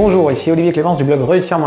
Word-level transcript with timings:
Bonjour, 0.00 0.30
ici 0.30 0.48
Olivier 0.52 0.70
Clémence 0.70 0.96
du 0.96 1.02
blog 1.02 1.28
réussir. 1.28 1.58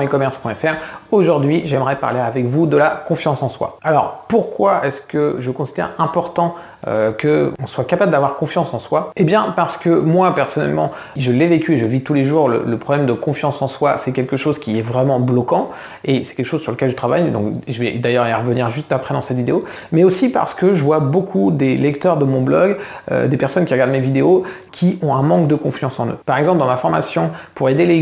Aujourd'hui, 1.12 1.64
j'aimerais 1.66 1.98
parler 1.98 2.22
avec 2.22 2.46
vous 2.46 2.66
de 2.66 2.78
la 2.78 2.88
confiance 2.88 3.44
en 3.44 3.50
soi. 3.50 3.78
Alors, 3.84 4.24
pourquoi 4.30 4.86
est-ce 4.86 5.02
que 5.02 5.36
je 5.40 5.52
considère 5.52 5.92
important 5.98 6.56
euh, 6.88 7.12
qu'on 7.12 7.68
soit 7.68 7.84
capable 7.84 8.12
d'avoir 8.14 8.38
confiance 8.38 8.74
en 8.74 8.80
soi? 8.80 9.12
Eh 9.18 9.26
bien, 9.26 9.54
parce 9.58 9.76
que 9.76 9.90
moi, 9.90 10.34
personnellement, 10.34 10.94
je 11.18 11.34
l'ai 11.34 11.48
vécu 11.48 11.74
et 11.74 11.78
je 11.78 11.86
vis 11.86 12.02
tous 12.02 12.14
les 12.14 12.24
jours 12.24 12.48
le, 12.48 12.78
problème 12.78 13.06
de 13.06 13.12
confiance 13.12 13.62
en 13.62 13.68
soi. 13.68 13.98
C'est 13.98 14.14
quelque 14.14 14.38
chose 14.38 14.58
qui 14.58 14.80
est 14.80 14.82
vraiment 14.82 15.20
bloquant 15.20 15.72
et 16.06 16.24
c'est 16.24 16.34
quelque 16.34 16.46
chose 16.46 16.62
sur 16.62 16.72
lequel 16.72 16.90
je 16.90 16.96
travaille. 16.96 17.30
Donc, 17.30 17.56
je 17.68 17.82
vais 17.82 17.92
d'ailleurs 17.92 18.30
y 18.30 18.34
revenir 18.34 18.70
juste 18.70 18.94
après 18.94 19.14
dans 19.14 19.22
cette 19.22 19.36
vidéo. 19.36 19.66
Mais 19.92 20.06
aussi 20.06 20.30
parce 20.30 20.54
que 20.54 20.74
je 20.74 20.82
vois 20.82 21.02
beaucoup 21.02 21.52
des 21.52 21.76
lecteurs 21.76 22.16
de 22.16 22.24
mon 22.24 22.40
blog, 22.40 22.78
euh, 23.12 23.28
des 23.28 23.36
personnes 23.36 23.66
qui 23.66 23.74
regardent 23.74 23.92
mes 23.92 24.00
vidéos, 24.00 24.46
qui 24.72 24.98
ont 25.02 25.14
un 25.14 25.24
manque 25.24 25.50
de 25.50 25.56
confiance 25.56 26.00
en 26.00 26.08
eux. 26.08 26.18
Par 26.26 26.38
exemple, 26.38 26.60
dans 26.60 26.68
ma 26.68 26.78
formation 26.78 27.32
pour 27.54 27.68
aider 27.68 27.86
les 27.86 27.98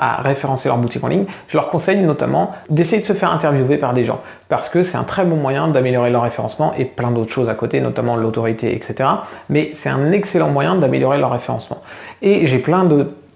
à 0.00 0.22
référencer 0.22 0.68
leur 0.68 0.78
boutique 0.78 1.02
en 1.04 1.08
ligne, 1.08 1.24
je 1.48 1.56
leur 1.56 1.68
conseille 1.68 1.98
notamment 1.98 2.54
d'essayer 2.70 3.00
de 3.00 3.06
se 3.06 3.12
faire 3.12 3.32
interviewer 3.32 3.78
par 3.78 3.94
des 3.94 4.04
gens 4.04 4.20
parce 4.48 4.68
que 4.68 4.82
c'est 4.82 4.96
un 4.96 5.04
très 5.04 5.24
bon 5.24 5.36
moyen 5.36 5.68
d'améliorer 5.68 6.10
leur 6.10 6.22
référencement 6.22 6.74
et 6.78 6.84
plein 6.84 7.10
d'autres 7.10 7.32
choses 7.32 7.48
à 7.48 7.54
côté, 7.54 7.80
notamment 7.80 8.16
l'autorité, 8.16 8.74
etc. 8.74 9.08
Mais 9.48 9.72
c'est 9.74 9.88
un 9.88 10.12
excellent 10.12 10.50
moyen 10.50 10.74
d'améliorer 10.76 11.18
leur 11.18 11.32
référencement. 11.32 11.82
Et 12.22 12.46
j'ai 12.46 12.58
plein 12.58 12.88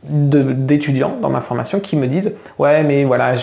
d'étudiants 0.05 1.17
dans 1.21 1.31
ma 1.31 1.41
formation 1.41 1.81
qui 1.81 1.97
me 1.97 2.07
disent 2.07 2.35
ouais 2.59 2.83
mais 2.85 3.05
voilà 3.05 3.35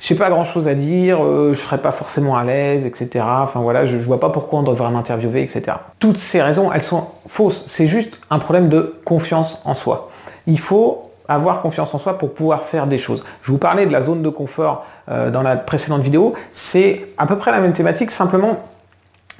je 0.00 0.14
pas 0.14 0.30
grand 0.30 0.44
chose 0.44 0.68
à 0.68 0.74
dire, 0.74 1.22
euh, 1.22 1.54
je 1.54 1.60
serais 1.60 1.78
pas 1.78 1.92
forcément 1.92 2.36
à 2.36 2.44
l'aise, 2.44 2.86
etc. 2.86 3.24
Enfin 3.26 3.60
voilà, 3.60 3.84
je, 3.86 3.98
je 3.98 4.04
vois 4.04 4.20
pas 4.20 4.30
pourquoi 4.30 4.60
on 4.60 4.62
devrait 4.62 4.90
m'interviewer, 4.90 5.42
etc. 5.42 5.76
Toutes 5.98 6.16
ces 6.16 6.40
raisons, 6.40 6.72
elles 6.72 6.82
sont 6.82 7.08
fausses. 7.26 7.64
C'est 7.66 7.88
juste 7.88 8.18
un 8.30 8.38
problème 8.38 8.68
de 8.68 8.94
confiance 9.04 9.58
en 9.64 9.74
soi. 9.74 10.10
Il 10.46 10.58
faut 10.58 11.07
avoir 11.28 11.60
confiance 11.60 11.94
en 11.94 11.98
soi 11.98 12.18
pour 12.18 12.34
pouvoir 12.34 12.62
faire 12.62 12.86
des 12.86 12.98
choses. 12.98 13.22
Je 13.42 13.52
vous 13.52 13.58
parlais 13.58 13.86
de 13.86 13.92
la 13.92 14.02
zone 14.02 14.22
de 14.22 14.28
confort 14.30 14.86
euh, 15.10 15.30
dans 15.30 15.42
la 15.42 15.56
précédente 15.56 16.00
vidéo. 16.00 16.34
C'est 16.52 17.06
à 17.18 17.26
peu 17.26 17.36
près 17.36 17.52
la 17.52 17.60
même 17.60 17.74
thématique, 17.74 18.10
simplement 18.10 18.62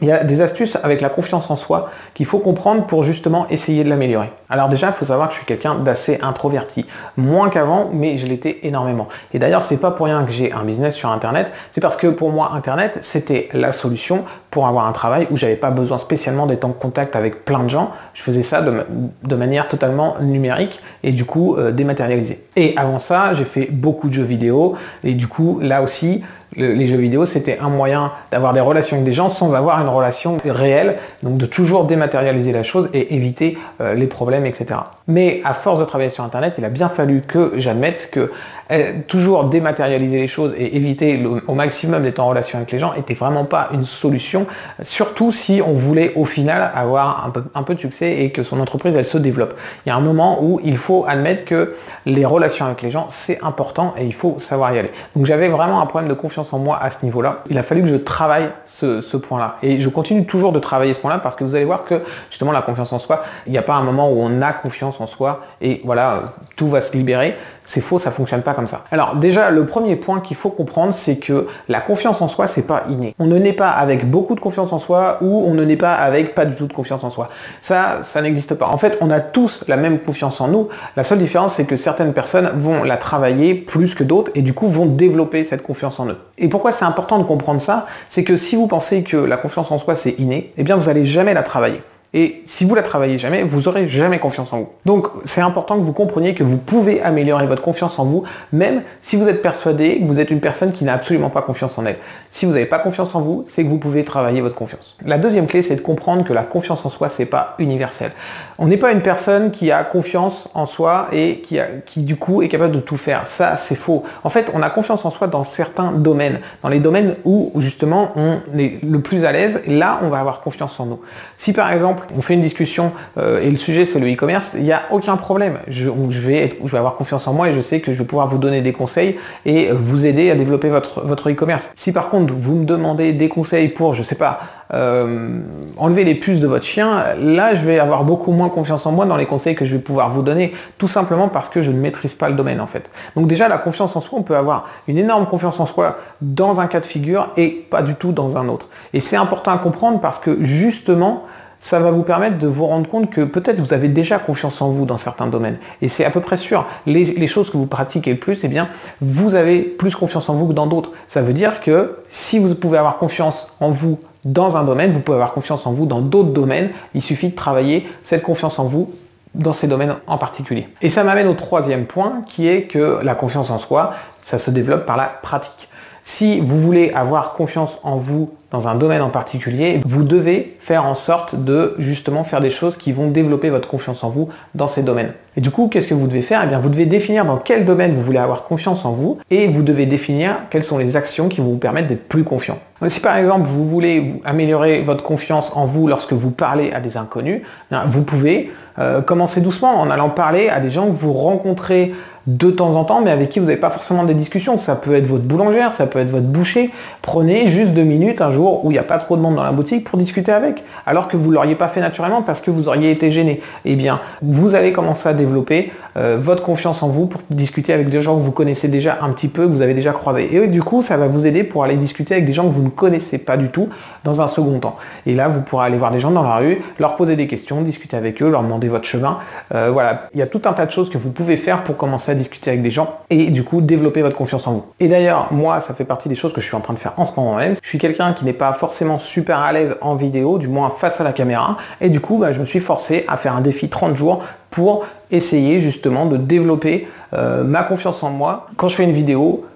il 0.01 0.09
y 0.09 0.13
a 0.13 0.23
des 0.23 0.41
astuces 0.41 0.77
avec 0.83 1.01
la 1.01 1.09
confiance 1.09 1.51
en 1.51 1.57
soi 1.57 1.91
qu'il 2.15 2.27
faut 2.27 2.39
comprendre 2.39 2.87
pour 2.87 3.03
justement 3.03 3.49
essayer 3.51 3.83
de 3.83 3.89
l'améliorer. 3.89 4.31
Alors 4.49 4.69
déjà, 4.69 4.89
il 4.89 4.93
faut 4.93 5.05
savoir 5.05 5.29
que 5.29 5.35
je 5.35 5.39
suis 5.39 5.47
quelqu'un 5.47 5.75
d'assez 5.75 6.19
introverti. 6.23 6.87
Moins 7.17 7.49
qu'avant, 7.49 7.91
mais 7.93 8.17
je 8.17 8.27
l'étais 8.27 8.61
énormément. 8.63 9.09
Et 9.35 9.41
d'ailleurs, 9.41 9.63
c'est 9.63 9.77
pas 9.77 9.91
pour 9.91 10.07
rien 10.07 10.25
que 10.25 10.31
j'ai 10.31 10.53
un 10.53 10.63
business 10.63 10.95
sur 10.95 11.11
Internet. 11.11 11.51
C'est 11.73 11.81
parce 11.81 11.97
que 11.97 12.07
pour 12.07 12.31
moi, 12.31 12.53
Internet, 12.55 13.01
c'était 13.03 13.49
la 13.53 13.73
solution 13.73 14.25
pour 14.51 14.69
avoir 14.69 14.87
un 14.87 14.93
travail 14.93 15.27
où 15.31 15.37
j'avais 15.37 15.57
pas 15.57 15.71
besoin 15.71 15.99
spécialement 15.99 16.47
d'être 16.47 16.65
en 16.65 16.73
contact 16.73 17.17
avec 17.17 17.45
plein 17.45 17.65
de 17.65 17.69
gens. 17.69 17.91
Je 18.15 18.23
faisais 18.23 18.43
ça 18.43 18.63
de, 18.63 19.35
manière 19.37 19.69
totalement 19.69 20.17
numérique 20.21 20.81
et 21.03 21.13
du 21.13 21.25
coup 21.25 21.57
euh, 21.57 21.71
dématérialisée. 21.71 22.45
Et 22.57 22.75
avant 22.77 22.99
ça, 22.99 23.35
j'ai 23.35 23.45
fait 23.45 23.69
beaucoup 23.71 24.09
de 24.09 24.15
jeux 24.15 24.23
vidéo 24.23 24.77
et 25.05 25.15
du 25.15 25.29
coup, 25.29 25.59
là 25.61 25.83
aussi, 25.83 26.23
les 26.59 26.89
jeux 26.89 26.97
vidéo, 26.97 27.25
c'était 27.25 27.59
un 27.61 27.69
moyen 27.69 28.13
d'avoir 28.31 28.53
des 28.53 28.61
relations 28.61 28.97
avec 28.97 29.05
des 29.05 29.13
gens 29.13 29.29
sans 29.29 29.55
avoir 29.55 29.81
une 29.81 29.89
relation 29.89 30.39
réelle, 30.45 30.97
donc 31.23 31.39
de 31.39 31.47
toujours 31.47 31.85
dématérialiser 31.85 32.53
la 32.53 32.63
chose 32.63 32.91
et 32.93 33.15
éviter 33.15 33.57
euh, 33.81 33.95
les 33.95 34.07
problèmes, 34.07 34.47
etc. 34.47 34.81
Mais 35.09 35.41
à 35.45 35.55
force 35.55 35.81
de 35.81 35.87
travailler 35.87 36.11
sur 36.11 36.23
Internet, 36.23 36.55
il 36.59 36.65
a 36.67 36.69
bien 36.69 36.91
fallu 36.91 37.23
que 37.23 37.55
j'admette 37.57 38.11
que 38.13 38.31
euh, 38.71 38.93
toujours 39.07 39.45
dématérialiser 39.45 40.19
les 40.19 40.29
choses 40.29 40.55
et 40.59 40.77
éviter 40.77 41.27
au 41.47 41.55
maximum 41.55 42.03
d'être 42.03 42.19
en 42.19 42.29
relation 42.29 42.59
avec 42.59 42.71
les 42.71 42.79
gens 42.79 42.93
était 42.93 43.15
vraiment 43.15 43.47
pas 43.47 43.71
une 43.73 43.85
solution, 43.85 44.47
surtout 44.83 45.33
si 45.33 45.63
on 45.67 45.73
voulait 45.73 46.13
au 46.17 46.27
final 46.27 46.71
avoir 46.75 47.33
un 47.55 47.63
peu, 47.63 47.75
de 47.75 47.81
succès 47.81 48.19
et 48.19 48.31
que 48.31 48.43
son 48.43 48.61
entreprise 48.61 48.95
elle 48.95 49.07
se 49.07 49.17
développe. 49.17 49.55
Il 49.87 49.89
y 49.89 49.93
a 49.93 49.97
un 49.97 50.01
moment 50.01 50.43
où 50.43 50.61
il 50.63 50.77
faut 50.77 51.07
admettre 51.09 51.47
que 51.47 51.77
les 52.05 52.27
relations 52.27 52.67
avec 52.67 52.83
les 52.83 52.91
gens 52.91 53.07
c'est 53.09 53.43
important 53.43 53.95
et 53.97 54.05
il 54.05 54.15
faut 54.15 54.39
savoir 54.39 54.75
y 54.75 54.79
aller. 54.79 54.91
Donc 55.17 55.25
j'avais 55.25 55.49
vraiment 55.49 55.81
un 55.81 55.87
problème 55.87 56.11
de 56.11 56.15
confiance 56.15 56.53
en 56.53 56.59
moi 56.59 56.79
à 56.83 56.91
ce 56.91 57.07
niveau-là. 57.07 57.45
Il 57.49 57.57
a 57.57 57.63
fallu 57.63 57.81
que 57.81 57.89
je 57.89 57.97
travaille 57.97 58.51
ce 58.67 59.17
point-là 59.17 59.57
et 59.63 59.81
je 59.81 59.89
continue 59.89 60.27
toujours 60.27 60.53
de 60.53 60.59
travailler 60.59 60.93
ce 60.93 61.01
point-là 61.01 61.21
parce 61.21 61.37
que 61.37 61.45
vous 61.45 61.55
allez 61.55 61.65
voir 61.65 61.87
que 61.87 62.03
justement 62.29 62.53
la 62.53 62.61
confiance 62.61 62.93
en 62.93 62.99
soi, 62.99 63.25
il 63.47 63.53
n'y 63.53 63.59
a 63.59 63.63
pas 63.63 63.77
un 63.77 63.83
moment 63.83 64.11
où 64.11 64.21
on 64.21 64.43
a 64.43 64.53
confiance 64.53 64.98
en 65.01 65.07
soi 65.07 65.41
et 65.61 65.81
voilà 65.85 66.35
tout 66.57 66.69
va 66.69 66.81
se 66.81 66.93
libérer. 66.97 67.37
C'est 67.65 67.83
faux, 67.83 67.99
ça 67.99 68.11
fonctionne 68.11 68.41
pas 68.41 68.55
comme 68.55 68.67
ça. 68.67 68.85
Alors 68.91 69.17
déjà, 69.17 69.51
le 69.51 69.67
premier 69.67 69.97
point 69.97 70.21
qu'il 70.21 70.39
faut 70.39 70.49
comprendre, 70.49 70.95
c'est 70.95 71.17
que 71.17 71.47
la 71.69 71.81
confiance 71.81 72.23
en 72.23 72.29
soi, 72.29 72.47
c'est 72.47 72.63
pas 72.63 72.85
inné. 72.89 73.15
On 73.19 73.27
ne 73.27 73.37
naît 73.37 73.53
pas 73.53 73.69
avec 73.69 74.09
beaucoup 74.09 74.35
de 74.35 74.41
confiance 74.41 74.73
en 74.73 74.79
soi 74.79 75.19
ou 75.21 75.45
on 75.47 75.53
ne 75.53 75.65
naît 75.65 75.77
pas 75.77 75.93
avec 75.93 76.35
pas 76.35 76.47
du 76.47 76.57
tout 76.57 76.67
de 76.67 76.73
confiance 76.73 77.05
en 77.05 77.11
soi. 77.11 77.29
Ça, 77.61 77.99
ça 78.01 78.23
n'existe 78.23 78.55
pas. 78.55 78.69
En 78.69 78.79
fait, 78.79 78.97
on 79.03 79.11
a 79.11 79.21
tous 79.21 79.65
la 79.69 79.77
même 79.77 79.99
confiance 79.99 80.41
en 80.41 80.49
nous. 80.49 80.69
La 80.97 81.05
seule 81.05 81.19
différence, 81.19 81.55
c'est 81.55 81.67
que 81.67 81.77
certaines 81.77 82.15
personnes 82.15 82.51
vont 82.55 82.85
la 82.85 82.97
travailler 82.97 83.55
plus 83.55 83.95
que 83.95 84.03
d'autres 84.03 84.33
et 84.35 84.41
du 84.41 84.55
coup 84.55 84.69
vont 84.69 84.87
développer 84.87 85.45
cette 85.45 85.63
confiance 85.63 86.01
en 86.01 86.07
eux. 86.07 86.19
Et 86.39 86.49
pourquoi 86.49 86.73
c'est 86.73 86.87
important 86.87 87.19
de 87.19 87.25
comprendre 87.25 87.61
ça? 87.61 87.87
C'est 88.09 88.25
que 88.25 88.39
si 88.39 88.57
vous 88.57 88.67
pensez 88.67 89.03
que 89.03 89.19
la 89.19 89.37
confiance 89.37 89.71
en 89.71 89.77
soi 89.77 89.95
c'est 89.95 90.13
inné, 90.19 90.53
eh 90.57 90.63
bien 90.63 90.77
vous 90.77 90.87
n'allez 90.87 91.05
jamais 91.05 91.35
la 91.35 91.43
travailler. 91.43 91.83
Et 92.15 92.43
si 92.47 92.65
vous 92.65 92.75
la 92.75 92.83
travaillez 92.83 93.19
jamais, 93.19 93.43
vous 93.43 93.69
aurez 93.69 93.87
jamais 93.87 94.19
confiance 94.19 94.53
en 94.55 94.61
vous. 94.61 94.69
Donc 94.87 95.09
c'est 95.25 95.43
important 95.43 95.77
que 95.77 95.83
vous 95.83 95.93
compreniez 95.93 96.35
que 96.35 96.43
vous 96.43 96.57
pouvez 96.57 97.03
améliorer 97.03 97.47
votre 97.47 97.61
confiance 97.61 97.99
en 97.99 98.07
vous, 98.07 98.25
même 98.51 98.83
si 99.03 99.17
vous 99.17 99.29
êtes 99.29 99.43
persuadé 99.43 99.99
que 100.01 100.05
vous 100.05 100.19
êtes 100.19 100.31
une 100.31 100.41
personne 100.41 100.73
qui 100.73 100.85
n'a 100.85 100.95
absolument 100.95 101.29
pas 101.29 101.43
confiance 101.43 101.77
en 101.77 101.85
elle. 101.85 101.99
Si 102.31 102.47
vous 102.47 102.53
n'avez 102.53 102.65
pas 102.65 102.79
confiance 102.79 103.15
en 103.15 103.21
vous, 103.21 103.43
c'est 103.47 103.63
que 103.63 103.69
vous 103.69 103.79
pouvez 103.79 104.05
travailler 104.05 104.41
votre 104.41 104.55
confiance. 104.55 104.97
La 105.05 105.19
deuxième 105.19 105.47
clé, 105.47 105.61
c'est 105.61 105.77
de 105.77 105.81
comprendre 105.83 106.25
que 106.25 106.33
la 106.33 106.43
confiance 106.43 106.85
en 106.87 106.89
soi, 106.89 107.11
c'est 107.11 107.27
pas 107.27 107.55
universel. 107.59 108.13
On 108.59 108.69
n'est 108.69 108.77
pas 108.79 108.93
une 108.93 109.03
personne 109.03 109.51
qui 109.51 109.71
a 109.71 109.85
confiance 109.85 110.49
en 110.55 110.65
soi 110.65 111.09
et 111.13 111.41
qui, 111.41 111.59
qui 111.85 112.01
du 112.05 112.17
coup 112.17 112.43
est 112.43 112.49
capable 112.49 112.75
de 112.75 112.81
tout 112.81 112.97
faire. 112.97 113.27
Ça, 113.27 113.57
c'est 113.57 113.75
faux. 113.75 114.03
En 114.25 114.31
fait, 114.31 114.51
on 114.55 114.63
a 114.63 114.71
confiance 114.71 115.05
en 115.05 115.11
soi 115.11 115.27
dans 115.27 115.45
certains 115.45 115.93
domaines, 115.93 116.41
dans 116.63 116.69
les 116.71 116.81
domaines 116.81 117.17
où 117.25 117.53
justement 117.57 118.13
on 118.17 118.41
est 118.59 118.83
le 118.83 119.01
plus 119.01 119.25
à 119.25 119.33
l'aise. 119.33 119.61
Là, 119.67 120.01
on 120.03 120.09
va 120.09 120.21
avoir 120.21 120.41
confiance 120.41 120.81
en 120.81 120.87
nous. 120.87 121.01
Si 121.37 121.53
par 121.53 121.71
exemple 121.71 121.98
on 122.17 122.21
fait 122.21 122.35
une 122.35 122.43
discussion 122.43 122.93
euh, 123.17 123.41
et 123.41 123.51
le 123.51 123.57
sujet 123.57 123.87
c'est 123.87 123.99
le 123.99 124.13
e-commerce, 124.13 124.53
il 124.57 124.65
n'y 124.65 124.73
a 124.73 124.83
aucun 124.91 125.17
problème. 125.17 125.59
Je, 125.69 125.89
vais 125.91 126.59
avoir 126.73 126.95
confiance 126.95 127.27
en 127.27 127.33
moi 127.33 127.49
et 127.49 127.55
je 127.55 127.61
sais 127.61 127.81
que 127.81 127.93
je 127.93 127.99
vais 127.99 128.05
pouvoir 128.05 128.29
vous 128.29 128.39
donner 128.39 128.61
des 128.61 128.73
conseils 128.73 129.19
et 129.45 129.71
vous 129.73 130.07
aider 130.07 130.31
à 130.31 130.35
développer 130.35 130.69
votre, 130.69 131.31
e-commerce. 131.31 131.71
Si 131.75 131.93
par 131.93 132.09
contre 132.09 132.35
vous 132.35 132.57
me 132.57 132.65
demandez 132.65 133.13
des 133.13 133.29
conseils 133.29 133.69
pour, 133.69 133.95
je 133.95 134.03
sais 134.03 134.15
pas, 134.15 134.41
euh, 134.75 135.41
enlever 135.79 136.05
les 136.05 136.15
puces 136.15 136.41
de 136.41 136.47
votre 136.47 136.65
chien, 136.65 137.05
là 137.19 137.55
je 137.55 137.65
vais 137.65 137.79
avoir 137.79 138.05
beaucoup 138.05 138.33
moins 138.33 138.51
confiance 138.51 138.85
en 138.87 138.93
moi 138.93 139.07
dans 139.07 139.17
les 139.17 139.27
conseils 139.27 139.55
que 139.55 139.65
je 139.65 139.73
vais 139.73 139.81
pouvoir 139.81 140.11
vous 140.11 140.23
donner, 140.23 140.53
tout 140.77 140.89
simplement 140.89 141.29
parce 141.29 141.49
que 141.49 141.63
je 141.63 141.71
ne 141.71 141.79
maîtrise 141.79 142.15
pas 142.15 142.29
le 142.29 142.35
domaine 142.35 142.61
en 142.61 142.67
fait. 142.67 142.91
Donc 143.17 143.29
déjà 143.29 143.49
la 143.49 143.59
confiance 143.59 143.97
en 143.97 144.01
soi, 144.01 144.19
on 144.19 144.23
peut 144.23 144.37
avoir 144.37 144.69
une 144.87 144.99
énorme 144.99 145.27
confiance 145.27 145.59
en 145.61 145.67
soi 145.67 145.99
dans 146.21 146.61
un 146.61 146.67
cas 146.67 146.81
de 146.81 146.85
figure 146.85 147.31
et 147.37 147.49
pas 147.49 147.83
du 147.83 147.95
tout 147.95 148.13
dans 148.13 148.37
un 148.37 148.49
autre. 148.49 148.67
Et 148.93 149.01
c'est 149.01 149.17
important 149.17 149.53
à 149.53 149.59
comprendre 149.59 150.01
parce 150.01 150.19
que 150.19 150.43
justement, 150.43 151.25
ça 151.61 151.81
va 151.81 151.91
vous 151.91 152.03
permettre 152.03 152.39
de 152.39 152.47
vous 152.47 152.67
rendre 152.67 152.89
compte 152.89 153.11
que 153.11 153.23
peut-être 153.23 153.61
vous 153.61 153.73
avez 153.73 153.89
déjà 153.89 154.19
confiance 154.19 154.63
en 154.63 154.71
vous 154.71 154.85
dans 154.85 154.99
certains 154.99 155.27
domaines. 155.27 155.59
Et 155.83 155.89
c'est 155.89 156.05
à 156.05 156.11
peu 156.11 156.21
près 156.21 156.37
sûr. 156.37 156.67
Les, 156.87 157.27
choses 157.27 157.51
que 157.51 157.57
vous 157.57 157.67
pratiquez 157.67 158.13
le 158.13 158.19
plus, 158.19 158.45
eh 158.45 158.49
bien, 158.49 158.69
vous 159.01 159.35
avez 159.35 159.61
plus 159.61 159.95
confiance 159.95 160.29
en 160.29 160.35
vous 160.35 160.49
que 160.49 160.53
dans 160.53 160.67
d'autres. 160.67 160.93
Ça 161.07 161.21
veut 161.21 161.33
dire 161.33 161.61
que 161.61 161.97
si 162.09 162.39
vous 162.39 162.55
pouvez 162.55 162.79
avoir 162.79 162.99
confiance 162.99 163.53
en 163.61 163.71
vous 163.71 163.99
dans 164.25 164.57
un 164.57 164.65
domaine, 164.65 164.93
vous 164.93 165.01
pouvez 165.01 165.17
avoir 165.17 165.33
confiance 165.33 165.67
en 165.67 165.73
vous 165.73 165.87
dans 165.87 166.01
d'autres 166.01 166.31
domaines. 166.31 166.71
Il 166.95 167.03
suffit 167.03 167.29
de 167.29 167.35
travailler 167.35 167.89
cette 168.05 168.23
confiance 168.23 168.59
en 168.59 168.65
vous 168.65 168.93
dans 169.35 169.53
ces 169.53 169.67
domaines 169.67 169.97
en 170.07 170.19
particulier. 170.19 170.69
Et 170.81 170.89
ça 170.89 171.05
m'amène 171.05 171.29
au 171.29 171.35
troisième 171.35 171.87
point 171.87 172.23
qui 172.27 172.49
est 172.49 172.63
que 172.63 173.01
la 173.03 173.15
confiance 173.15 173.51
en 173.51 173.59
soi, 173.59 173.95
ça 174.21 174.39
se 174.39 174.51
développe 174.51 174.87
par 174.87 174.97
la 174.97 175.07
pratique. 175.07 175.69
Si 176.11 176.41
vous 176.41 176.59
voulez 176.59 176.91
avoir 176.95 177.35
confiance 177.35 177.79
en 177.83 177.99
vous 177.99 178.31
dans 178.51 178.67
un 178.67 178.77
domaine 178.77 179.03
en 179.03 179.11
particulier, 179.11 179.79
vous 179.85 180.05
devez 180.05 180.57
faire 180.59 180.87
en 180.87 180.95
sorte 180.95 181.35
de 181.35 181.75
justement 181.79 182.25
faire 182.25 182.41
des 182.41 182.51
choses 182.51 182.79
qui 182.79 182.93
vont 182.93 183.11
développer 183.11 183.51
votre 183.51 183.69
confiance 183.69 184.03
en 184.03 184.09
vous 184.09 184.31
dans 184.55 184.69
ces 184.69 184.83
domaines. 184.83 185.13
Et 185.37 185.43
du 185.43 185.51
coup, 185.51 185.69
qu'est-ce 185.69 185.87
que 185.87 185.93
vous 185.93 186.07
devez 186.07 186.23
faire? 186.23 186.41
Eh 186.43 186.47
bien, 186.47 186.61
vous 186.61 186.71
devez 186.71 186.87
définir 186.87 187.27
dans 187.27 187.37
quel 187.37 187.67
domaine 187.67 187.95
vous 187.95 188.03
voulez 188.03 188.19
avoir 188.19 188.45
confiance 188.45 188.87
en 188.87 188.93
vous 188.93 189.19
et 189.31 189.49
vous 189.49 189.63
devez 189.63 189.85
définir 189.85 190.37
quelles 190.49 190.65
sont 190.65 190.79
les 190.79 190.97
actions 190.97 191.29
qui 191.29 191.43
vont 191.43 191.51
vous 191.51 191.59
permettre 191.59 191.89
d'être 191.89 192.09
plus 192.09 192.25
confiant. 192.25 192.59
Si 192.87 193.01
par 193.01 193.17
exemple 193.17 193.47
vous 193.47 193.67
voulez 193.67 194.23
améliorer 194.25 194.81
votre 194.83 195.03
confiance 195.03 195.53
en 195.55 195.67
vous 195.67 195.89
lorsque 195.89 196.13
vous 196.13 196.31
parlez 196.31 196.73
à 196.73 196.81
des 196.81 196.97
inconnus, 196.97 197.43
eh 197.71 197.77
vous 197.89 198.03
pouvez 198.03 198.53
euh, 198.79 199.03
commencer 199.03 199.41
doucement 199.41 199.81
en 199.81 199.91
allant 199.91 200.11
parler 200.11 200.49
à 200.49 200.61
des 200.61 200.71
gens 200.71 200.87
que 200.87 200.93
vous 200.93 201.13
rencontrez 201.13 201.93
de 202.29 202.51
temps 202.51 202.75
en 202.75 202.85
temps, 202.85 203.01
mais 203.01 203.11
avec 203.11 203.31
qui 203.31 203.39
vous 203.39 203.47
n'avez 203.47 203.59
pas 203.59 203.71
forcément 203.71 204.05
des 204.05 204.13
discussions. 204.13 204.59
Ça 204.59 204.77
peut 204.77 204.95
être 204.95 205.07
votre 205.07 205.25
boulangère, 205.25 205.73
ça 205.73 205.87
peut 205.87 205.99
être 205.99 206.11
votre 206.11 206.27
boucher. 206.27 206.71
Prenez 207.01 207.49
juste 207.49 207.73
deux 207.73 207.85
minutes 207.85 208.21
un 208.21 208.31
jour 208.31 208.67
où 208.67 208.71
il 208.71 208.75
n'y 208.75 208.79
a 208.79 208.83
pas 208.83 208.99
trop 208.99 209.17
de 209.17 209.23
monde 209.23 209.37
dans 209.37 209.45
la 209.45 209.53
boutique 209.53 209.85
pour 209.85 209.99
discuter 209.99 210.31
avec, 210.31 210.63
alors 210.85 211.09
que 211.09 211.17
vous 211.17 211.31
ne 211.31 211.35
l'auriez 211.37 211.55
pas 211.55 211.69
fait 211.69 211.81
naturellement 211.81 212.21
parce 212.21 212.43
que 212.43 212.51
vous 212.51 212.69
auriez 212.69 212.91
été 212.91 213.11
gêné. 213.11 213.41
Eh 213.65 213.77
bien, 213.77 214.01
vous 214.21 214.55
allez 214.55 214.73
commencer 214.73 215.09
à 215.09 215.15
développer 215.15 215.73
euh, 215.97 216.19
votre 216.21 216.43
confiance 216.43 216.83
en 216.83 216.89
vous 216.89 217.07
pour 217.07 217.23
discuter 217.31 217.73
avec 217.73 217.89
des 217.89 218.03
gens 218.03 218.17
que 218.17 218.23
vous 218.23 218.31
connaissez 218.31 218.69
déjà 218.69 218.99
un 219.01 219.11
petit 219.11 219.29
peu, 219.29 219.47
que 219.47 219.53
vous 219.53 219.63
avez 219.63 219.75
déjà 219.75 219.93
croisé. 219.93 220.29
Et 220.35 220.47
du 220.47 220.63
coup, 220.63 220.83
ça 220.83 220.97
va 220.97 221.09
vous 221.09 221.27
aider 221.27 221.45
pour 221.45 221.65
aller 221.65 221.77
discuter 221.77 222.15
avec 222.15 222.27
des 222.27 222.35
gens 222.35 222.45
que 222.45 222.53
vous 222.53 222.63
ne 222.63 222.69
connaissez 222.69 223.19
pas 223.19 223.37
du 223.37 223.49
tout 223.49 223.69
dans 224.05 224.21
un 224.21 224.29
second 224.29 224.59
temps. 224.59 224.77
Et 225.07 225.15
là, 225.15 225.29
vous 225.29 225.41
pourrez 225.41 225.67
aller 225.67 225.79
voir 225.79 225.91
des 225.91 225.99
gens 225.99 226.11
dans 226.11 226.23
la 226.23 226.37
rue, 226.37 226.63
leur 226.79 226.97
poser 226.97 227.17
des 227.17 227.27
questions, 227.27 227.63
discuter 227.63 227.97
avec 227.97 228.23
eux, 228.23 228.31
leur 228.31 228.43
demander 228.43 228.69
votre 228.69 228.85
chemin. 228.85 229.19
Euh, 229.55 229.71
voilà, 229.73 230.03
il 230.13 230.21
y 230.21 230.23
a 230.23 230.27
tout 230.27 230.43
un 230.45 230.53
tas 230.53 230.67
de 230.67 230.71
choses 230.71 230.91
que 230.91 230.99
vous 230.99 231.11
pouvez 231.11 231.37
faire 231.37 231.65
pour 231.65 231.77
commencer 231.77 232.13
à 232.13 232.15
discuter 232.19 232.51
avec 232.51 232.63
des 232.63 232.71
gens 232.71 232.99
et 233.11 233.27
du 233.27 233.45
coup 233.45 233.61
développer 233.61 234.03
votre 234.03 234.17
confiance 234.17 234.47
en 234.47 234.53
vous. 234.53 234.65
Et 234.81 234.89
d'ailleurs, 234.89 235.33
moi, 235.33 235.61
ça 235.61 235.75
fait 235.75 235.85
partie 235.85 236.09
des 236.09 236.15
choses 236.15 236.33
que 236.33 236.41
je 236.41 236.47
suis 236.47 236.57
en 236.57 236.61
train 236.61 236.75
de 236.75 236.79
faire 236.79 236.93
en 236.97 237.07
ce 237.07 237.13
moment 237.17 237.37
même. 237.37 237.55
Je 237.63 237.69
suis 237.69 237.79
quelqu'un 237.79 238.13
qui 238.13 238.25
n'est 238.25 238.33
pas 238.33 238.53
forcément 238.53 238.99
super 238.99 239.39
à 239.39 239.53
l'aise 239.53 239.77
en 239.81 239.95
vidéo, 239.95 240.39
du 240.39 240.49
moins 240.49 240.71
face 240.71 241.01
à 241.01 241.05
la 241.05 241.13
caméra. 241.13 241.57
Et 241.81 241.89
du 241.89 242.01
coup, 242.01 242.19
bah, 242.19 242.33
je 242.33 242.41
me 242.41 242.45
suis 242.45 242.61
forcé 242.61 243.05
à 243.09 243.17
faire 243.17 243.35
un 243.35 243.41
défi 243.41 243.69
30 243.69 243.97
jours 243.97 244.23
pour 244.51 244.85
essayer 245.11 245.61
justement 245.61 246.07
de 246.07 246.17
développer 246.17 246.89
euh, 247.15 247.45
ma 247.45 247.63
confiance 247.63 248.03
en 248.03 248.11
moi 248.11 248.49
quand 248.57 248.69
je 248.69 248.77
fais 248.77 248.85
une 248.85 248.93
vidéo 248.93 249.47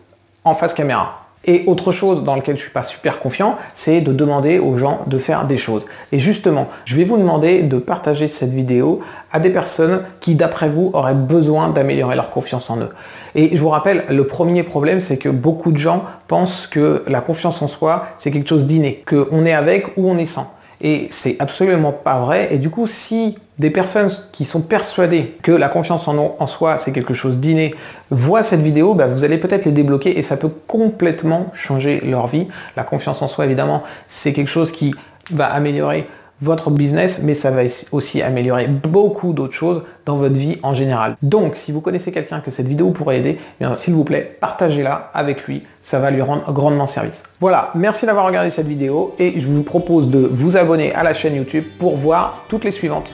en 0.44 0.54
face 0.54 0.74
caméra. 0.74 1.21
Et 1.44 1.64
autre 1.66 1.90
chose 1.90 2.22
dans 2.22 2.36
laquelle 2.36 2.56
je 2.56 2.62
suis 2.62 2.70
pas 2.70 2.84
super 2.84 3.18
confiant, 3.18 3.56
c'est 3.74 4.00
de 4.00 4.12
demander 4.12 4.58
aux 4.60 4.76
gens 4.76 5.00
de 5.06 5.18
faire 5.18 5.46
des 5.46 5.58
choses. 5.58 5.86
Et 6.12 6.20
justement, 6.20 6.68
je 6.84 6.96
vais 6.96 7.04
vous 7.04 7.16
demander 7.16 7.62
de 7.62 7.78
partager 7.78 8.28
cette 8.28 8.52
vidéo 8.52 9.00
à 9.32 9.40
des 9.40 9.50
personnes 9.50 10.02
qui, 10.20 10.36
d'après 10.36 10.68
vous, 10.68 10.90
auraient 10.92 11.14
besoin 11.14 11.70
d'améliorer 11.70 12.14
leur 12.14 12.30
confiance 12.30 12.70
en 12.70 12.78
eux. 12.78 12.90
Et 13.34 13.56
je 13.56 13.60
vous 13.60 13.70
rappelle, 13.70 14.04
le 14.08 14.26
premier 14.26 14.62
problème, 14.62 15.00
c'est 15.00 15.16
que 15.16 15.28
beaucoup 15.28 15.72
de 15.72 15.78
gens 15.78 16.04
pensent 16.28 16.66
que 16.66 17.02
la 17.08 17.20
confiance 17.20 17.60
en 17.60 17.66
soi, 17.66 18.06
c'est 18.18 18.30
quelque 18.30 18.48
chose 18.48 18.66
d'inné, 18.66 19.02
qu'on 19.08 19.44
est 19.44 19.54
avec 19.54 19.96
ou 19.96 20.08
on 20.08 20.18
est 20.18 20.26
sans. 20.26 20.52
Et 20.82 21.06
c'est 21.11 21.37
absolument 21.38 21.93
pas 21.93 22.20
vrai. 22.20 22.49
Et 22.50 22.58
du 22.58 22.69
coup, 22.69 22.88
si 22.88 23.38
des 23.58 23.70
personnes 23.70 24.11
qui 24.32 24.44
sont 24.44 24.61
persuadées 24.61 25.37
que 25.43 25.52
la 25.52 25.69
confiance 25.69 26.08
en, 26.08 26.46
soi, 26.49 26.76
c'est 26.76 26.90
quelque 26.90 27.14
chose 27.14 27.38
d'inné, 27.38 27.75
voient 28.11 28.43
cette 28.43 28.61
vidéo, 28.61 28.94
bah, 28.94 29.06
vous 29.06 29.23
allez 29.23 29.38
peut-être 29.38 29.64
les 29.64 29.70
débloquer 29.70 30.19
et 30.19 30.23
ça 30.23 30.37
peut 30.37 30.50
complètement 30.67 31.46
changer 31.52 32.00
leur 32.00 32.26
vie. 32.26 32.49
La 32.76 32.82
confiance 32.82 33.23
en 33.23 33.29
soi, 33.29 33.44
évidemment, 33.44 33.84
c'est 34.08 34.32
quelque 34.32 34.50
chose 34.50 34.73
qui 34.73 34.93
va 35.31 35.46
améliorer 35.46 36.08
votre 36.42 36.70
business, 36.70 37.20
mais 37.22 37.34
ça 37.34 37.50
va 37.50 37.62
aussi 37.92 38.20
améliorer 38.20 38.66
beaucoup 38.66 39.32
d'autres 39.32 39.54
choses 39.54 39.82
dans 40.04 40.16
votre 40.16 40.34
vie 40.34 40.58
en 40.62 40.74
général. 40.74 41.16
Donc, 41.22 41.56
si 41.56 41.72
vous 41.72 41.80
connaissez 41.80 42.12
quelqu'un 42.12 42.40
que 42.40 42.50
cette 42.50 42.66
vidéo 42.66 42.90
pourrait 42.90 43.18
aider, 43.18 43.38
eh 43.60 43.64
s'il 43.76 43.94
vous 43.94 44.04
plaît, 44.04 44.36
partagez-la 44.40 45.10
avec 45.14 45.46
lui. 45.46 45.62
Ça 45.82 45.98
va 45.98 46.10
lui 46.10 46.20
rendre 46.20 46.52
grandement 46.52 46.86
service. 46.86 47.22
Voilà, 47.40 47.70
merci 47.74 48.06
d'avoir 48.06 48.26
regardé 48.26 48.50
cette 48.50 48.66
vidéo 48.66 49.14
et 49.18 49.40
je 49.40 49.46
vous 49.46 49.62
propose 49.62 50.08
de 50.08 50.18
vous 50.18 50.56
abonner 50.56 50.92
à 50.94 51.02
la 51.02 51.14
chaîne 51.14 51.36
YouTube 51.36 51.64
pour 51.78 51.96
voir 51.96 52.44
toutes 52.48 52.64
les 52.64 52.72
suivantes. 52.72 53.10